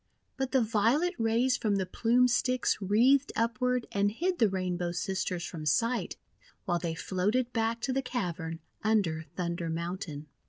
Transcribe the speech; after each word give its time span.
But 0.35 0.51
the 0.51 0.63
violet 0.63 1.13
rays 1.19 1.57
from 1.57 1.75
the 1.75 1.85
Plume 1.85 2.27
Sticks 2.27 2.75
wreathed 2.81 3.31
upward 3.35 3.85
and 3.91 4.11
hid 4.11 4.39
the 4.39 4.49
Rainbow 4.49 4.91
Sisters 4.93 5.45
from 5.45 5.63
sight, 5.67 6.15
while 6.65 6.79
they 6.79 6.95
floated 6.95 7.53
back 7.53 7.81
to 7.81 7.93
the 7.93 8.01
cavern 8.01 8.61
under 8.83 9.25
Thunder 9.35 9.69
Mountain. 9.69 10.25